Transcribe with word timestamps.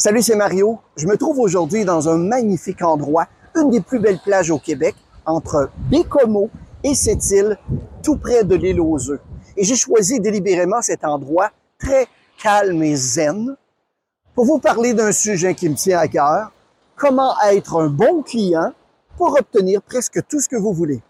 Salut, 0.00 0.22
c'est 0.22 0.36
Mario. 0.36 0.78
Je 0.96 1.08
me 1.08 1.16
trouve 1.16 1.40
aujourd'hui 1.40 1.84
dans 1.84 2.08
un 2.08 2.18
magnifique 2.18 2.82
endroit, 2.82 3.26
une 3.56 3.70
des 3.70 3.80
plus 3.80 3.98
belles 3.98 4.20
plages 4.24 4.48
au 4.48 4.60
Québec, 4.60 4.94
entre 5.26 5.70
Bécomo 5.90 6.50
et 6.84 6.94
cette 6.94 7.28
île, 7.32 7.58
tout 8.04 8.16
près 8.16 8.44
de 8.44 8.54
l'île 8.54 8.80
aux 8.80 9.10
œufs. 9.10 9.18
Et 9.56 9.64
j'ai 9.64 9.74
choisi 9.74 10.20
délibérément 10.20 10.80
cet 10.82 11.04
endroit 11.04 11.50
très 11.80 12.06
calme 12.40 12.80
et 12.84 12.94
zen 12.94 13.56
pour 14.36 14.44
vous 14.44 14.60
parler 14.60 14.94
d'un 14.94 15.10
sujet 15.10 15.56
qui 15.56 15.68
me 15.68 15.74
tient 15.74 15.98
à 15.98 16.06
cœur, 16.06 16.52
comment 16.94 17.32
être 17.50 17.80
un 17.80 17.88
bon 17.88 18.22
client 18.22 18.72
pour 19.16 19.36
obtenir 19.36 19.82
presque 19.82 20.24
tout 20.28 20.38
ce 20.38 20.48
que 20.48 20.54
vous 20.54 20.72
voulez? 20.72 21.02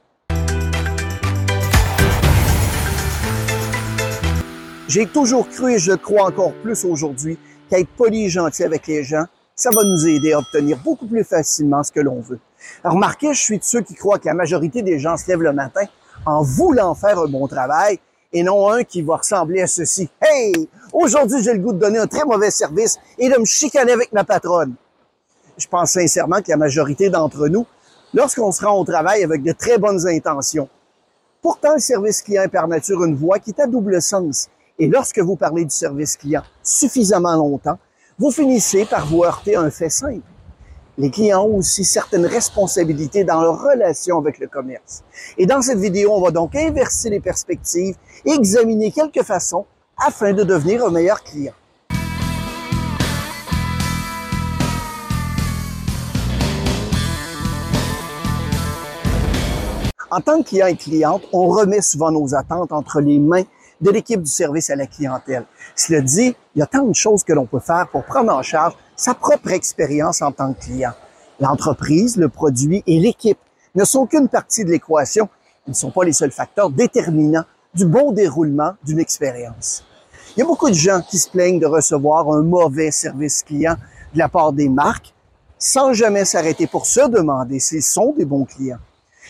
J'ai 4.89 5.07
toujours 5.07 5.47
cru 5.47 5.75
et 5.75 5.79
je 5.79 5.93
crois 5.93 6.29
encore 6.29 6.55
plus 6.63 6.87
aujourd'hui 6.87 7.39
qu'être 7.69 7.89
poli 7.97 8.25
et 8.25 8.29
gentil 8.29 8.65
avec 8.65 8.87
les 8.87 9.05
gens, 9.05 9.25
ça 9.55 9.71
va 9.71 9.83
nous 9.83 10.07
aider 10.07 10.33
à 10.33 10.39
obtenir 10.39 10.79
beaucoup 10.85 11.07
plus 11.07 11.25
facilement 11.25 11.83
ce 11.83 11.91
que 11.91 12.01
l'on 12.01 12.21
veut. 12.21 12.39
Remarquez, 12.85 13.35
je 13.35 13.41
suis 13.41 13.59
de 13.59 13.65
ceux 13.65 13.81
qui 13.81 13.95
croient 13.95 14.19
que 14.19 14.27
la 14.27 14.35
majorité 14.35 14.83
des 14.83 14.99
gens 14.99 15.17
se 15.17 15.27
lèvent 15.27 15.43
le 15.43 15.53
matin 15.53 15.85
en 16.25 16.43
voulant 16.43 16.95
faire 16.95 17.19
un 17.19 17.27
bon 17.27 17.47
travail 17.49 17.99
et 18.33 18.43
non 18.43 18.71
un 18.71 18.85
qui 18.85 19.03
va 19.03 19.17
ressembler 19.17 19.63
à 19.63 19.67
ceci. 19.67 20.09
Hey, 20.21 20.69
aujourd'hui, 20.93 21.43
j'ai 21.43 21.55
le 21.55 21.61
goût 21.61 21.73
de 21.73 21.79
donner 21.79 21.99
un 21.99 22.07
très 22.07 22.25
mauvais 22.25 22.51
service 22.51 22.99
et 23.19 23.29
de 23.29 23.39
me 23.39 23.45
chicaner 23.45 23.93
avec 23.93 24.13
ma 24.13 24.25
patronne. 24.25 24.75
Je 25.57 25.67
pense 25.67 25.93
sincèrement 25.93 26.41
que 26.41 26.51
la 26.51 26.57
majorité 26.57 27.11
d'entre 27.11 27.49
nous, 27.49 27.67
lorsqu'on 28.15 28.53
se 28.53 28.65
rend 28.65 28.79
au 28.79 28.85
travail 28.85 29.25
avec 29.25 29.43
de 29.43 29.53
très 29.53 29.79
bonnes 29.79 30.07
intentions, 30.07 30.69
pourtant 31.43 31.75
le 31.75 31.81
service 31.81 32.23
client 32.23 32.45
est 32.45 32.49
par 32.49 32.69
nature 32.69 33.03
une 33.05 33.17
voie 33.17 33.39
qui 33.39 33.51
est 33.51 33.61
à 33.61 33.67
double 33.67 34.01
sens 34.01 34.49
et 34.79 34.87
lorsque 34.87 35.19
vous 35.19 35.37
parlez 35.37 35.65
du 35.65 35.75
service 35.75 36.17
client 36.17 36.43
suffisamment 36.63 37.35
longtemps, 37.35 37.79
vous 38.19 38.31
finissez 38.31 38.85
par 38.85 39.07
vous 39.07 39.25
heurter 39.25 39.57
à 39.57 39.63
un 39.63 39.71
fait 39.71 39.91
simple. 39.91 40.23
Les 40.97 41.11
clients 41.11 41.45
ont 41.45 41.59
aussi 41.59 41.85
certaines 41.85 42.27
responsabilités 42.27 43.25
dans 43.25 43.41
leur 43.41 43.63
relation 43.63 44.19
avec 44.19 44.39
le 44.39 44.49
commerce. 44.49 45.05
Et 45.37 45.47
dans 45.47 45.63
cette 45.63 45.79
vidéo, 45.79 46.13
on 46.13 46.21
va 46.21 46.31
donc 46.33 46.57
inverser 46.57 47.11
les 47.11 47.21
perspectives 47.21 47.95
et 48.25 48.33
examiner 48.33 48.91
quelques 48.91 49.23
façons 49.23 49.67
afin 49.97 50.33
de 50.33 50.43
devenir 50.43 50.85
un 50.85 50.91
meilleur 50.91 51.23
client. 51.23 51.55
En 60.11 60.21
tant 60.21 60.43
que 60.43 60.49
client 60.49 60.67
et 60.67 60.77
cliente, 60.77 61.23
on 61.33 61.49
remet 61.49 61.83
souvent 61.83 62.11
nos 62.11 62.35
attentes 62.35 62.73
entre 62.73 63.01
les 63.01 63.19
mains 63.19 63.45
de 63.81 63.91
l'équipe 63.91 64.23
du 64.23 64.31
service 64.31 64.71
à 64.71 64.77
la 64.77 64.87
clientèle. 64.87 65.45
Cela 65.77 66.01
dit, 66.01 66.35
il 66.55 66.59
y 66.59 66.63
a 66.63 66.67
tant 66.67 66.85
de 66.85 66.95
choses 66.95 67.25
que 67.25 67.33
l'on 67.33 67.47
peut 67.47 67.61
faire 67.61 67.89
pour 67.91 68.05
prendre 68.05 68.33
en 68.33 68.43
charge 68.43 68.75
sa 68.97 69.15
propre 69.15 69.53
expérience 69.53 70.23
en 70.23 70.33
tant 70.33 70.53
que 70.53 70.61
client. 70.61 70.93
L'entreprise, 71.41 72.17
le 72.17 72.29
produit 72.29 72.83
et 72.87 72.99
l'équipe 72.99 73.39
ne 73.75 73.85
sont 73.85 74.07
qu'une 74.07 74.29
partie 74.29 74.65
de 74.65 74.71
l'équation. 74.71 75.29
Ils 75.67 75.71
ne 75.71 75.77
sont 75.77 75.91
pas 75.91 76.05
les 76.05 76.13
seuls 76.13 76.33
facteurs 76.33 76.71
déterminants 76.71 77.45
du 77.75 77.87
bon 77.87 78.13
déroulement 78.13 78.73
d'une 78.85 78.99
expérience. 78.99 79.85
Il 80.37 80.41
y 80.41 80.43
a 80.43 80.47
beaucoup 80.47 80.69
de 80.69 80.75
gens 80.75 81.01
qui 81.09 81.19
se 81.19 81.31
plaignent 81.31 81.61
de 81.61 81.67
recevoir 81.67 82.29
un 82.33 82.43
mauvais 82.43 82.91
service 82.91 83.43
client 83.43 83.77
de 84.15 84.19
la 84.19 84.29
part 84.29 84.53
des 84.53 84.69
marques 84.69 85.15
sans 85.59 85.93
jamais 85.93 86.25
s'arrêter 86.25 86.67
pour 86.67 86.87
se 86.87 87.09
demander 87.09 87.59
s'ils 87.59 87.83
sont 87.83 88.15
des 88.17 88.25
bons 88.25 88.45
clients. 88.45 88.79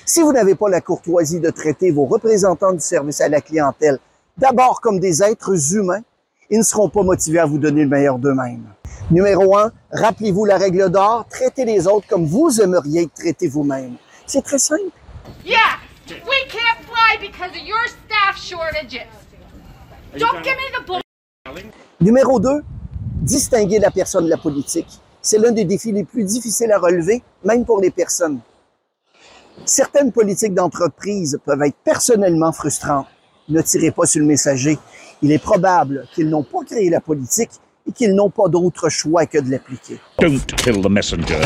Si 0.05 0.23
vous 0.23 0.33
n'avez 0.33 0.55
pas 0.55 0.69
la 0.69 0.81
courtoisie 0.81 1.41
de 1.41 1.51
traiter 1.51 1.91
vos 1.91 2.05
représentants 2.05 2.73
du 2.73 2.81
service 2.81 3.21
à 3.21 3.29
la 3.29 3.41
clientèle 3.41 3.99
d'abord 4.39 4.81
comme 4.81 5.00
des 5.00 5.22
êtres 5.22 5.75
humains, 5.75 6.03
ils 6.50 6.58
ne 6.58 6.62
seront 6.62 6.89
pas 6.89 7.03
motivés 7.03 7.41
à 7.41 7.47
vous 7.47 7.58
donner 7.58 7.83
le 7.83 7.89
meilleur 7.89 8.19
d'eux-mêmes. 8.19 8.64
Numéro 9.11 9.56
un, 9.56 9.72
rappelez-vous 9.92 10.44
la 10.44 10.56
règle 10.56 10.91
d'or, 10.91 11.27
traitez 11.28 11.64
les 11.64 11.86
autres 11.86 12.06
comme 12.08 12.25
vous 12.25 12.61
aimeriez 12.61 13.03
être 13.03 13.14
traité 13.14 13.48
vous-même. 13.48 13.97
C'est 14.27 14.42
très 14.42 14.59
simple. 14.59 14.91
Yeah, 15.44 15.59
we 16.09 16.47
can't 16.48 16.78
fly 16.87 17.19
because 17.21 17.50
of 17.50 17.66
your 17.66 17.78
staff 17.87 18.37
shortages. 18.37 19.06
Don't 20.19 20.43
give 20.43 20.56
me 20.56 20.78
the 20.78 20.87
bull. 20.87 21.00
Numéro 22.00 22.38
2, 22.38 22.62
distinguer 23.21 23.78
la 23.78 23.91
personne 23.91 24.25
de 24.25 24.31
la 24.31 24.37
politique. 24.37 25.00
C'est 25.21 25.38
l'un 25.38 25.53
des 25.53 25.65
défis 25.65 25.93
les 25.93 26.04
plus 26.04 26.25
difficiles 26.25 26.72
à 26.72 26.78
relever, 26.78 27.22
même 27.44 27.65
pour 27.65 27.81
les 27.81 27.91
personnes. 27.91 28.41
Certaines 29.65 30.12
politiques 30.12 30.54
d'entreprise 30.54 31.38
peuvent 31.44 31.62
être 31.62 31.77
personnellement 31.84 32.53
frustrantes 32.53 33.06
ne 33.48 33.62
tirez 33.62 33.91
pas 33.91 34.06
sur 34.06 34.20
le 34.20 34.26
messager. 34.26 34.78
Il 35.22 35.32
est 35.32 35.42
probable 35.42 36.06
qu'ils 36.14 36.28
n'ont 36.28 36.42
pas 36.42 36.64
créé 36.64 36.91
la 36.91 37.00
politique 37.00 37.50
et 37.86 37.92
qu'ils 37.92 38.14
n'ont 38.14 38.31
pas 38.31 38.48
d'autre 38.48 38.88
choix 38.88 39.26
que 39.26 39.38
de 39.38 39.50
l'appliquer. 39.50 39.98
Don't 40.20 40.41
kill 40.56 40.82
the 40.82 40.91
messenger. 40.91 41.41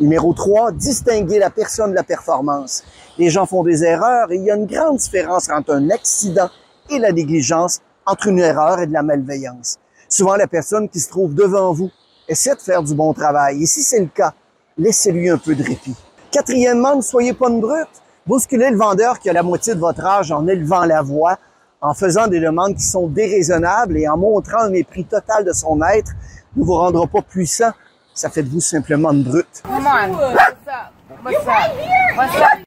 Numéro 0.00 0.34
3, 0.34 0.72
distinguer 0.72 1.38
la 1.38 1.50
personne 1.50 1.90
de 1.90 1.94
la 1.94 2.02
performance. 2.02 2.82
Les 3.16 3.30
gens 3.30 3.46
font 3.46 3.62
des 3.62 3.84
erreurs 3.84 4.32
et 4.32 4.36
il 4.36 4.44
y 4.44 4.50
a 4.50 4.56
une 4.56 4.66
grande 4.66 4.96
différence 4.96 5.48
entre 5.48 5.72
un 5.72 5.90
accident 5.90 6.50
et 6.90 6.98
la 6.98 7.12
négligence, 7.12 7.80
entre 8.04 8.26
une 8.26 8.40
erreur 8.40 8.80
et 8.80 8.86
de 8.88 8.92
la 8.92 9.02
malveillance. 9.02 9.78
Souvent, 10.08 10.34
la 10.34 10.48
personne 10.48 10.88
qui 10.88 10.98
se 10.98 11.08
trouve 11.08 11.34
devant 11.34 11.72
vous 11.72 11.90
essaie 12.28 12.54
de 12.54 12.60
faire 12.60 12.82
du 12.82 12.94
bon 12.94 13.12
travail. 13.12 13.62
Et 13.62 13.66
si 13.66 13.82
c'est 13.82 14.00
le 14.00 14.08
cas, 14.12 14.34
laissez-lui 14.76 15.30
un 15.30 15.38
peu 15.38 15.54
de 15.54 15.62
répit. 15.62 15.94
Quatrièmement, 16.32 16.96
ne 16.96 17.00
soyez 17.00 17.32
pas 17.32 17.48
une 17.48 17.60
brute. 17.60 18.02
Bousculez 18.26 18.70
le 18.70 18.78
vendeur 18.78 19.18
qui 19.18 19.28
a 19.28 19.34
la 19.34 19.42
moitié 19.42 19.74
de 19.74 19.80
votre 19.80 20.02
âge 20.02 20.32
en 20.32 20.46
élevant 20.46 20.86
la 20.86 21.02
voix, 21.02 21.36
en 21.82 21.92
faisant 21.92 22.26
des 22.26 22.40
demandes 22.40 22.74
qui 22.74 22.82
sont 22.82 23.06
déraisonnables 23.06 23.98
et 23.98 24.08
en 24.08 24.16
montrant 24.16 24.60
un 24.60 24.70
mépris 24.70 25.04
total 25.04 25.44
de 25.44 25.52
son 25.52 25.82
être 25.82 26.10
ne 26.56 26.64
vous 26.64 26.72
rendra 26.72 27.06
pas 27.06 27.20
puissant. 27.20 27.72
Ça 28.14 28.30
fait 28.30 28.42
de 28.42 28.48
vous 28.48 28.62
simplement 28.62 29.12
une 29.12 29.24
brute. 29.24 29.62
Come 29.62 29.86
on. 29.86 30.14
What's 30.14 30.40
up? 30.66 30.92
What's 31.22 31.36
up? 31.36 31.76
What's 32.16 32.36
up? 32.36 32.64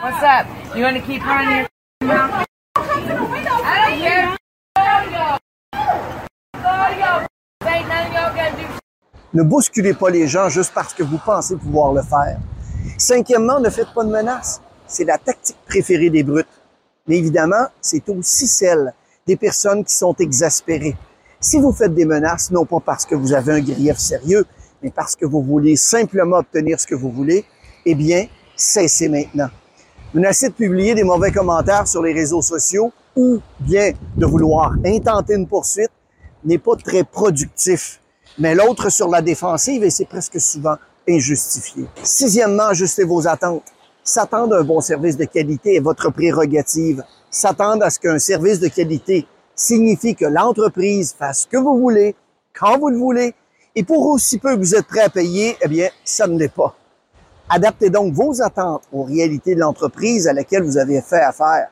What's 0.00 0.22
up? 0.22 0.76
You 0.76 0.84
want 0.84 0.94
to 0.94 1.00
keep 1.00 1.20
your 1.24 1.42
mouth? 1.42 2.46
Ne 9.34 9.42
bousculez 9.42 9.94
pas 9.94 10.10
les 10.10 10.28
gens 10.28 10.48
juste 10.48 10.72
parce 10.72 10.94
que 10.94 11.02
vous 11.02 11.18
pensez 11.18 11.56
pouvoir 11.56 11.92
le 11.92 12.02
faire. 12.02 12.38
Cinquièmement, 12.98 13.58
ne 13.58 13.70
faites 13.70 13.92
pas 13.92 14.04
de 14.04 14.10
menaces. 14.10 14.60
C'est 14.92 15.04
la 15.04 15.16
tactique 15.16 15.56
préférée 15.66 16.10
des 16.10 16.22
brutes. 16.22 16.46
Mais 17.06 17.16
évidemment, 17.16 17.66
c'est 17.80 18.06
aussi 18.10 18.46
celle 18.46 18.92
des 19.26 19.36
personnes 19.36 19.82
qui 19.84 19.94
sont 19.94 20.14
exaspérées. 20.16 20.94
Si 21.40 21.58
vous 21.58 21.72
faites 21.72 21.94
des 21.94 22.04
menaces, 22.04 22.50
non 22.50 22.66
pas 22.66 22.78
parce 22.84 23.06
que 23.06 23.14
vous 23.14 23.32
avez 23.32 23.54
un 23.54 23.60
grief 23.60 23.96
sérieux, 23.96 24.44
mais 24.82 24.90
parce 24.90 25.16
que 25.16 25.24
vous 25.24 25.42
voulez 25.42 25.76
simplement 25.76 26.36
obtenir 26.36 26.78
ce 26.78 26.86
que 26.86 26.94
vous 26.94 27.10
voulez, 27.10 27.46
eh 27.86 27.94
bien, 27.94 28.26
cessez 28.54 29.08
maintenant. 29.08 29.48
Menacer 30.12 30.50
de 30.50 30.54
publier 30.54 30.94
des 30.94 31.04
mauvais 31.04 31.32
commentaires 31.32 31.88
sur 31.88 32.02
les 32.02 32.12
réseaux 32.12 32.42
sociaux 32.42 32.92
ou 33.16 33.40
bien 33.60 33.92
de 34.18 34.26
vouloir 34.26 34.74
intenter 34.84 35.34
une 35.34 35.48
poursuite 35.48 35.90
n'est 36.44 36.58
pas 36.58 36.76
très 36.76 37.02
productif. 37.02 38.02
Mais 38.38 38.54
l'autre 38.54 38.90
sur 38.90 39.08
la 39.08 39.22
défensive 39.22 39.84
et 39.84 39.90
c'est 39.90 40.04
presque 40.04 40.38
souvent 40.38 40.76
injustifié. 41.08 41.86
Sixièmement, 42.02 42.64
ajustez 42.64 43.04
vos 43.04 43.26
attentes. 43.26 43.72
S'attendre 44.04 44.56
à 44.56 44.58
un 44.58 44.64
bon 44.64 44.80
service 44.80 45.16
de 45.16 45.24
qualité 45.26 45.76
est 45.76 45.80
votre 45.80 46.10
prérogative. 46.10 47.04
S'attendre 47.30 47.84
à 47.84 47.90
ce 47.90 48.00
qu'un 48.00 48.18
service 48.18 48.58
de 48.58 48.66
qualité 48.66 49.28
signifie 49.54 50.16
que 50.16 50.24
l'entreprise 50.24 51.14
fasse 51.16 51.42
ce 51.42 51.46
que 51.46 51.56
vous 51.56 51.78
voulez, 51.78 52.16
quand 52.52 52.80
vous 52.80 52.88
le 52.88 52.96
voulez, 52.96 53.32
et 53.76 53.84
pour 53.84 54.04
aussi 54.08 54.38
peu 54.38 54.56
que 54.56 54.58
vous 54.58 54.74
êtes 54.74 54.88
prêt 54.88 55.02
à 55.02 55.08
payer, 55.08 55.56
eh 55.62 55.68
bien, 55.68 55.88
ça 56.04 56.26
ne 56.26 56.36
l'est 56.36 56.52
pas. 56.52 56.74
Adaptez 57.48 57.90
donc 57.90 58.12
vos 58.12 58.42
attentes 58.42 58.82
aux 58.92 59.04
réalités 59.04 59.54
de 59.54 59.60
l'entreprise 59.60 60.26
à 60.26 60.32
laquelle 60.32 60.64
vous 60.64 60.78
avez 60.78 61.00
fait 61.00 61.20
affaire. 61.20 61.68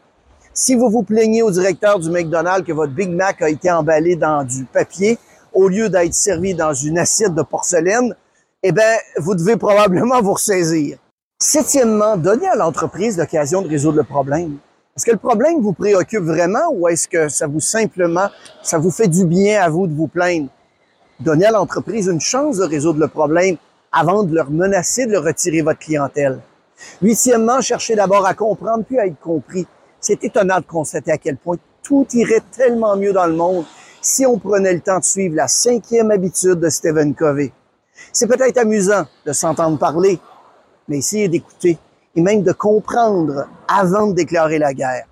Si 0.54 0.76
vous 0.76 0.88
vous 0.88 1.02
plaignez 1.02 1.42
au 1.42 1.50
directeur 1.50 1.98
du 1.98 2.10
McDonald's 2.10 2.64
que 2.64 2.72
votre 2.72 2.92
Big 2.92 3.10
Mac 3.10 3.42
a 3.42 3.48
été 3.48 3.72
emballé 3.72 4.14
dans 4.14 4.44
du 4.44 4.66
papier 4.66 5.18
au 5.52 5.66
lieu 5.66 5.88
d'être 5.88 6.14
servi 6.14 6.54
dans 6.54 6.74
une 6.74 6.98
assiette 6.98 7.34
de 7.34 7.42
porcelaine, 7.42 8.14
eh 8.62 8.70
bien, 8.70 8.94
vous 9.18 9.34
devez 9.34 9.56
probablement 9.56 10.22
vous 10.22 10.34
ressaisir. 10.34 10.98
Septièmement, 11.42 12.18
donnez 12.18 12.48
à 12.48 12.54
l'entreprise 12.54 13.16
l'occasion 13.16 13.62
de 13.62 13.68
résoudre 13.68 13.96
le 13.96 14.04
problème. 14.04 14.58
Est-ce 14.94 15.06
que 15.06 15.10
le 15.10 15.16
problème 15.16 15.62
vous 15.62 15.72
préoccupe 15.72 16.22
vraiment 16.22 16.70
ou 16.70 16.86
est-ce 16.86 17.08
que 17.08 17.30
ça 17.30 17.46
vous 17.46 17.60
simplement, 17.60 18.28
ça 18.62 18.76
vous 18.76 18.90
fait 18.90 19.08
du 19.08 19.24
bien 19.24 19.62
à 19.62 19.70
vous 19.70 19.86
de 19.86 19.94
vous 19.94 20.06
plaindre? 20.06 20.50
Donnez 21.18 21.46
à 21.46 21.50
l'entreprise 21.50 22.08
une 22.08 22.20
chance 22.20 22.58
de 22.58 22.64
résoudre 22.64 23.00
le 23.00 23.08
problème 23.08 23.56
avant 23.90 24.22
de 24.22 24.34
leur 24.34 24.50
menacer 24.50 25.06
de 25.06 25.12
leur 25.12 25.24
retirer 25.24 25.62
votre 25.62 25.78
clientèle. 25.78 26.40
Huitièmement, 27.00 27.62
cherchez 27.62 27.94
d'abord 27.94 28.26
à 28.26 28.34
comprendre 28.34 28.84
puis 28.84 28.98
à 28.98 29.06
être 29.06 29.18
compris. 29.18 29.66
C'est 29.98 30.22
étonnant 30.22 30.58
de 30.60 30.66
constater 30.66 31.10
à 31.10 31.16
quel 31.16 31.38
point 31.38 31.56
tout 31.82 32.06
irait 32.12 32.42
tellement 32.54 32.98
mieux 32.98 33.14
dans 33.14 33.26
le 33.26 33.34
monde 33.34 33.64
si 34.02 34.26
on 34.26 34.38
prenait 34.38 34.74
le 34.74 34.80
temps 34.80 34.98
de 34.98 35.04
suivre 35.04 35.36
la 35.36 35.48
cinquième 35.48 36.10
habitude 36.10 36.60
de 36.60 36.68
Stephen 36.68 37.14
Covey. 37.14 37.50
C'est 38.12 38.26
peut-être 38.26 38.58
amusant 38.58 39.06
de 39.24 39.32
s'entendre 39.32 39.78
parler, 39.78 40.20
mais 40.90 40.98
essayez 40.98 41.28
d'écouter 41.28 41.78
et 42.16 42.20
même 42.20 42.42
de 42.42 42.52
comprendre 42.52 43.46
avant 43.68 44.08
de 44.08 44.14
déclarer 44.14 44.58
la 44.58 44.74
guerre. 44.74 45.06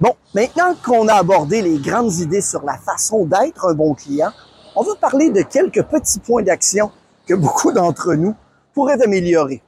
Bon, 0.00 0.14
maintenant 0.34 0.74
qu'on 0.84 1.06
a 1.06 1.14
abordé 1.14 1.62
les 1.62 1.78
grandes 1.78 2.14
idées 2.16 2.40
sur 2.40 2.64
la 2.64 2.76
façon 2.76 3.24
d'être 3.24 3.66
un 3.66 3.74
bon 3.74 3.94
client, 3.94 4.32
on 4.74 4.82
va 4.82 4.96
parler 4.96 5.30
de 5.30 5.42
quelques 5.42 5.84
petits 5.84 6.18
points 6.18 6.42
d'action 6.42 6.90
que 7.26 7.34
beaucoup 7.34 7.72
d'entre 7.72 8.14
nous 8.14 8.34
pourraient 8.74 9.00
améliorer. 9.00 9.62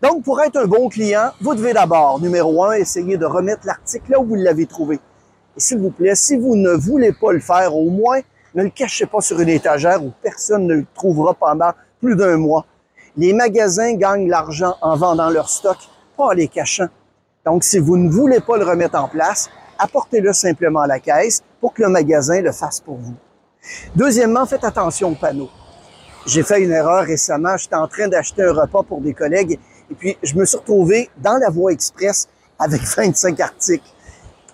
Donc, 0.00 0.22
pour 0.22 0.40
être 0.40 0.56
un 0.56 0.66
bon 0.66 0.88
client, 0.88 1.30
vous 1.40 1.54
devez 1.54 1.72
d'abord, 1.72 2.20
numéro 2.20 2.64
un, 2.64 2.72
essayer 2.72 3.16
de 3.16 3.26
remettre 3.26 3.66
l'article 3.66 4.12
là 4.12 4.20
où 4.20 4.24
vous 4.24 4.34
l'avez 4.36 4.66
trouvé. 4.66 5.00
Et 5.56 5.60
s'il 5.60 5.78
vous 5.78 5.90
plaît, 5.90 6.14
si 6.14 6.36
vous 6.36 6.56
ne 6.56 6.72
voulez 6.72 7.12
pas 7.12 7.32
le 7.32 7.40
faire, 7.40 7.76
au 7.76 7.90
moins, 7.90 8.20
ne 8.54 8.62
le 8.62 8.70
cachez 8.70 9.06
pas 9.06 9.20
sur 9.20 9.40
une 9.40 9.48
étagère 9.48 10.04
où 10.04 10.12
personne 10.22 10.66
ne 10.66 10.74
le 10.74 10.86
trouvera 10.94 11.34
pendant 11.34 11.70
plus 12.00 12.16
d'un 12.16 12.36
mois. 12.36 12.64
Les 13.16 13.32
magasins 13.34 13.94
gagnent 13.94 14.28
l'argent 14.28 14.74
en 14.80 14.96
vendant 14.96 15.28
leur 15.28 15.48
stock, 15.48 15.76
pas 16.16 16.24
en 16.24 16.30
les 16.30 16.48
cachant. 16.48 16.88
Donc, 17.44 17.62
si 17.64 17.78
vous 17.78 17.96
ne 17.96 18.08
voulez 18.08 18.40
pas 18.40 18.56
le 18.56 18.64
remettre 18.64 18.98
en 18.98 19.08
place, 19.08 19.50
apportez-le 19.78 20.32
simplement 20.32 20.80
à 20.80 20.86
la 20.86 20.98
caisse 20.98 21.42
pour 21.60 21.74
que 21.74 21.82
le 21.82 21.88
magasin 21.88 22.40
le 22.40 22.52
fasse 22.52 22.80
pour 22.80 22.96
vous. 22.96 23.14
Deuxièmement, 23.94 24.46
faites 24.46 24.64
attention 24.64 25.10
aux 25.10 25.14
panneaux. 25.14 25.50
J'ai 26.26 26.42
fait 26.42 26.62
une 26.62 26.70
erreur 26.70 27.04
récemment. 27.04 27.56
J'étais 27.56 27.74
en 27.74 27.88
train 27.88 28.08
d'acheter 28.08 28.44
un 28.44 28.52
repas 28.52 28.82
pour 28.82 29.00
des 29.00 29.12
collègues 29.12 29.58
et 29.90 29.94
puis 29.94 30.16
je 30.22 30.34
me 30.36 30.44
suis 30.44 30.56
retrouvé 30.56 31.10
dans 31.18 31.36
la 31.36 31.50
voie 31.50 31.72
express 31.72 32.28
avec 32.58 32.80
25 32.96 33.38
articles. 33.40 33.84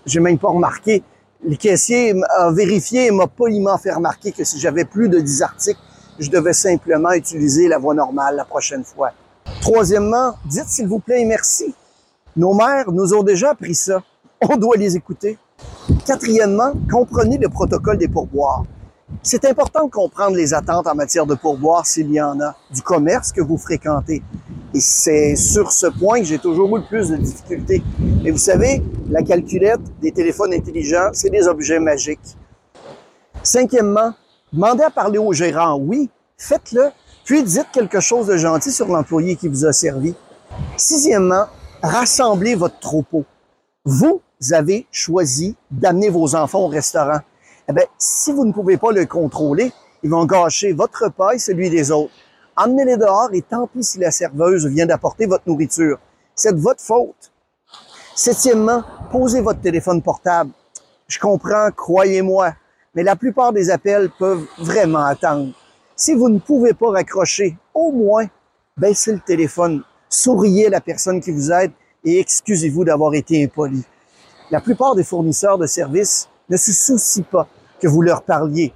J'ai 0.07 0.21
même 0.21 0.39
pas 0.39 0.49
remarqué. 0.49 1.03
Le 1.45 1.55
caissier 1.57 2.15
a 2.37 2.51
vérifié 2.51 3.07
et 3.07 3.11
m'a 3.11 3.27
poliment 3.27 3.79
fait 3.79 3.93
remarquer 3.93 4.33
que 4.33 4.43
si 4.45 4.59
j'avais 4.59 4.85
plus 4.85 5.09
de 5.09 5.21
10 5.21 5.43
articles, 5.43 5.81
je 6.19 6.31
devais 6.31 6.53
simplement 6.53 7.13
utiliser 7.13 7.69
la 7.69 7.79
voie 7.79 7.95
normale 7.95 8.37
la 8.37 8.45
prochaine 8.45 8.85
fois. 8.85 9.13
Troisièmement, 9.61 10.35
dites 10.45 10.69
s'il 10.69 10.89
vous 10.89 10.99
plaît 10.99 11.25
merci. 11.25 11.75
Nos 12.37 12.55
mères 12.55 12.91
nous 12.93 13.15
ont 13.15 13.23
déjà 13.23 13.51
appris 13.51 13.75
ça. 13.75 14.03
On 14.41 14.57
doit 14.57 14.77
les 14.77 14.97
écouter. 14.97 15.39
Quatrièmement, 16.07 16.73
comprenez 16.91 17.39
le 17.39 17.49
protocole 17.49 17.99
des 17.99 18.09
pourboires. 18.09 18.65
C'est 19.23 19.45
important 19.47 19.87
de 19.87 19.91
comprendre 19.91 20.37
les 20.37 20.53
attentes 20.55 20.87
en 20.87 20.95
matière 20.95 21.27
de 21.27 21.35
pourboire 21.35 21.87
s'il 21.87 22.11
y 22.13 22.21
en 22.21 22.39
a, 22.41 22.55
du 22.71 22.83
commerce 22.83 23.33
que 23.33 23.41
vous 23.41 23.57
fréquentez. 23.57 24.23
Et 24.75 24.81
c'est 24.81 25.35
sur 25.35 25.73
ce 25.73 25.87
point 25.87 26.21
que 26.21 26.27
j'ai 26.27 26.39
toujours 26.39 26.77
eu 26.77 26.81
le 26.81 26.87
plus 26.87 27.09
de 27.09 27.17
difficultés. 27.17 27.83
Mais 28.23 28.31
vous 28.31 28.39
savez, 28.39 28.83
la 29.09 29.23
calculette 29.23 29.81
des 30.01 30.13
téléphones 30.13 30.53
intelligents, 30.53 31.09
c'est 31.13 31.31
des 31.31 31.49
objets 31.49 31.81
magiques. 31.81 32.37
Cinquièmement, 33.43 34.13
demandez 34.53 34.85
à 34.85 34.91
parler 34.91 35.19
au 35.19 35.33
gérant. 35.33 35.77
Oui, 35.77 36.11
faites-le. 36.37 36.91
Puis 37.25 37.43
dites 37.43 37.69
quelque 37.73 38.01
chose 38.01 38.27
de 38.27 38.37
gentil 38.37 38.73
sur 38.73 38.89
l'employé 38.89 39.37
qui 39.37 39.49
vous 39.49 39.67
a 39.67 39.73
servi. 39.73 40.15
Sixièmement, 40.77 41.47
rassemblez 41.83 42.55
votre 42.55 42.79
troupeau. 42.79 43.25
Vous 43.85 44.23
avez 44.53 44.87
choisi 44.91 45.57
d'amener 45.71 46.09
vos 46.09 46.35
enfants 46.35 46.61
au 46.61 46.69
restaurant. 46.69 47.21
Eh 47.69 47.73
bien, 47.73 47.85
si 47.99 48.33
vous 48.33 48.45
ne 48.45 48.53
pouvez 48.53 48.77
pas 48.77 48.93
le 48.93 49.05
contrôler, 49.05 49.73
ils 50.03 50.11
vont 50.11 50.25
gâcher 50.25 50.73
votre 50.73 51.05
repas 51.05 51.33
et 51.33 51.39
celui 51.39 51.71
des 51.71 51.91
autres. 51.91 52.13
Emmenez-les 52.57 52.97
dehors 52.97 53.29
et 53.33 53.43
tant 53.43 53.67
pis 53.67 53.85
si 53.85 53.99
la 53.99 54.11
serveuse 54.11 54.67
vient 54.67 54.87
d'apporter 54.87 55.27
votre 55.27 55.45
nourriture. 55.47 55.99
C'est 56.35 56.55
de 56.55 56.61
votre 56.61 56.81
faute. 56.81 57.33
Septièmement, 58.15 58.83
posez 59.13 59.41
votre 59.41 59.61
téléphone 59.61 60.03
portable. 60.03 60.51
Je 61.07 61.19
comprends, 61.19 61.71
croyez-moi, 61.71 62.55
mais 62.99 63.05
la 63.05 63.15
plupart 63.15 63.53
des 63.53 63.71
appels 63.71 64.11
peuvent 64.19 64.45
vraiment 64.59 65.05
attendre. 65.05 65.53
Si 65.95 66.15
vous 66.15 66.29
ne 66.29 66.41
pouvez 66.41 66.75
pas 66.75 66.91
raccrocher, 66.91 67.57
au 67.73 67.93
moins, 67.93 68.27
baissez 68.77 69.13
le 69.13 69.21
téléphone, 69.21 69.85
souriez 70.09 70.67
à 70.67 70.71
la 70.71 70.81
personne 70.81 71.21
qui 71.21 71.31
vous 71.31 71.53
aide 71.53 71.71
et 72.03 72.19
excusez-vous 72.19 72.85
d'avoir 72.85 73.15
été 73.15 73.45
impoli. 73.45 73.85
La 74.51 74.61
plupart 74.61 74.97
des 74.97 75.05
fournisseurs 75.05 75.59
de 75.59 75.67
services 75.67 76.29
ne 76.49 76.57
se 76.57 76.73
soucient 76.73 77.23
pas 77.23 77.47
que 77.81 77.87
vous 77.87 78.03
leur 78.03 78.23
parliez. 78.23 78.73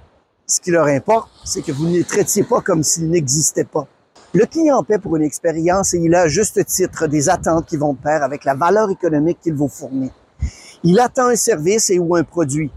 Ce 0.47 0.61
qui 0.61 0.71
leur 0.71 0.85
importe, 0.85 1.29
c'est 1.43 1.61
que 1.61 1.73
vous 1.73 1.87
ne 1.87 1.97
les 1.97 2.05
traitiez 2.05 2.43
pas 2.45 2.61
comme 2.61 2.81
s'ils 2.81 3.09
n'existaient 3.09 3.65
pas. 3.65 3.87
Le 4.31 4.45
client 4.45 4.85
paie 4.85 4.99
pour 4.99 5.17
une 5.17 5.23
expérience 5.23 5.93
et 5.95 5.97
il 5.97 6.15
a 6.15 6.21
à 6.21 6.27
juste 6.29 6.65
titre 6.65 7.07
des 7.07 7.27
attentes 7.27 7.65
qui 7.65 7.75
vont 7.75 7.91
de 7.91 7.99
pair 7.99 8.23
avec 8.23 8.45
la 8.45 8.55
valeur 8.55 8.89
économique 8.89 9.39
qu'il 9.43 9.55
vous 9.55 9.67
fournit. 9.67 10.13
Il 10.85 10.97
attend 11.01 11.27
un 11.27 11.35
service 11.35 11.89
et 11.89 11.99
ou 11.99 12.15
un 12.15 12.23
produit. 12.23 12.71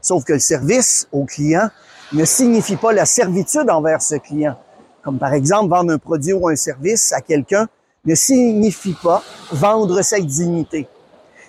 Sauf 0.00 0.24
que 0.24 0.34
le 0.34 0.38
service 0.38 1.08
au 1.12 1.24
client 1.24 1.68
ne 2.12 2.24
signifie 2.24 2.76
pas 2.76 2.92
la 2.92 3.04
servitude 3.04 3.68
envers 3.70 4.00
ce 4.00 4.16
client. 4.16 4.56
Comme 5.02 5.18
par 5.18 5.32
exemple, 5.32 5.70
vendre 5.70 5.92
un 5.92 5.98
produit 5.98 6.32
ou 6.32 6.48
un 6.48 6.56
service 6.56 7.12
à 7.12 7.20
quelqu'un 7.20 7.66
ne 8.04 8.14
signifie 8.14 8.96
pas 9.02 9.22
vendre 9.52 10.02
sa 10.02 10.18
dignité. 10.18 10.88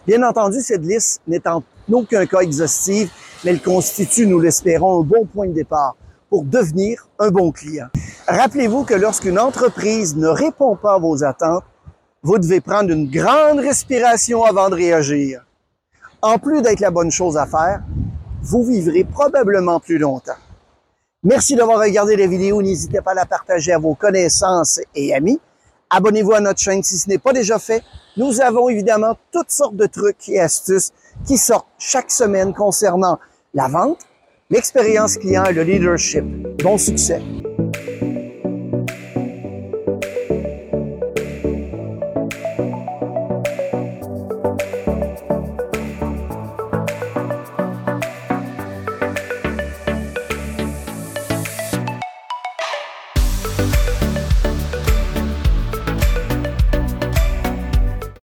Bien 0.07 0.23
entendu, 0.23 0.61
cette 0.61 0.81
liste 0.81 1.21
n'est 1.27 1.47
en 1.47 1.63
aucun 1.91 2.25
cas 2.25 2.39
exhaustive, 2.39 3.11
mais 3.43 3.51
elle 3.51 3.61
constitue, 3.61 4.27
nous 4.27 4.39
l'espérons, 4.39 5.01
un 5.01 5.03
bon 5.03 5.25
point 5.25 5.47
de 5.47 5.53
départ 5.53 5.95
pour 6.29 6.43
devenir 6.43 7.07
un 7.17 7.29
bon 7.29 7.51
client. 7.51 7.87
Rappelez-vous 8.27 8.83
que 8.83 8.93
lorsqu'une 8.93 9.39
entreprise 9.39 10.15
ne 10.15 10.27
répond 10.27 10.75
pas 10.75 10.95
à 10.95 10.99
vos 10.99 11.23
attentes, 11.23 11.63
vous 12.21 12.37
devez 12.37 12.61
prendre 12.61 12.91
une 12.91 13.09
grande 13.09 13.59
respiration 13.59 14.43
avant 14.43 14.69
de 14.69 14.75
réagir. 14.75 15.45
En 16.21 16.37
plus 16.37 16.61
d'être 16.61 16.81
la 16.81 16.91
bonne 16.91 17.11
chose 17.11 17.37
à 17.37 17.45
faire, 17.45 17.81
vous 18.41 18.63
vivrez 18.63 19.03
probablement 19.03 19.79
plus 19.79 19.97
longtemps. 19.97 20.37
Merci 21.23 21.55
d'avoir 21.55 21.79
regardé 21.79 22.15
la 22.15 22.27
vidéo. 22.27 22.61
N'hésitez 22.61 23.01
pas 23.01 23.11
à 23.11 23.15
la 23.15 23.25
partager 23.25 23.73
à 23.73 23.79
vos 23.79 23.93
connaissances 23.93 24.79
et 24.95 25.13
amis. 25.13 25.39
Abonnez-vous 25.89 26.33
à 26.33 26.39
notre 26.39 26.59
chaîne 26.59 26.83
si 26.83 26.97
ce 26.97 27.09
n'est 27.09 27.17
pas 27.17 27.33
déjà 27.33 27.59
fait. 27.59 27.83
Nous 28.15 28.41
avons 28.41 28.69
évidemment 28.69 29.17
toutes 29.31 29.51
sortes 29.51 29.75
de 29.75 29.85
trucs 29.85 30.29
et 30.29 30.39
astuces 30.39 30.91
qui 31.25 31.37
sortent 31.37 31.67
chaque 31.77 32.11
semaine 32.11 32.53
concernant 32.53 33.19
la 33.53 33.67
vente, 33.67 33.99
l'expérience 34.49 35.17
client 35.17 35.45
et 35.45 35.53
le 35.53 35.63
leadership. 35.63 36.23
Bon 36.63 36.77
succès! 36.77 37.21